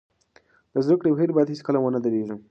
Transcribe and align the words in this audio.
د 0.73 0.75
زده 0.85 0.95
کړې 0.99 1.09
بهیر 1.13 1.29
باید 1.35 1.51
هېڅکله 1.53 1.79
ونه 1.81 1.99
درېږي. 2.05 2.35